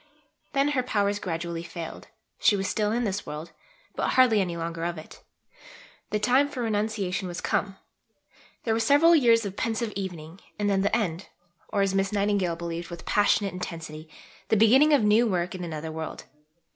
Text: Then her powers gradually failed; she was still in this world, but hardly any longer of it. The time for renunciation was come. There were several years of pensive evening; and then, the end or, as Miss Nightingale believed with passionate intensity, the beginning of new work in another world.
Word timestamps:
Then 0.53 0.69
her 0.69 0.81
powers 0.81 1.19
gradually 1.19 1.61
failed; 1.61 2.07
she 2.39 2.55
was 2.55 2.67
still 2.67 2.91
in 2.91 3.03
this 3.03 3.23
world, 3.27 3.51
but 3.95 4.13
hardly 4.13 4.41
any 4.41 4.57
longer 4.57 4.83
of 4.83 4.97
it. 4.97 5.21
The 6.09 6.17
time 6.19 6.49
for 6.49 6.63
renunciation 6.63 7.27
was 7.27 7.39
come. 7.39 7.77
There 8.63 8.73
were 8.73 8.79
several 8.79 9.15
years 9.15 9.45
of 9.45 9.55
pensive 9.55 9.93
evening; 9.95 10.39
and 10.57 10.67
then, 10.67 10.81
the 10.81 10.97
end 10.97 11.27
or, 11.67 11.83
as 11.83 11.93
Miss 11.93 12.11
Nightingale 12.11 12.55
believed 12.55 12.89
with 12.89 13.05
passionate 13.05 13.53
intensity, 13.53 14.09
the 14.49 14.57
beginning 14.57 14.91
of 14.91 15.03
new 15.03 15.27
work 15.27 15.53
in 15.53 15.63
another 15.63 15.91
world. 15.91 16.23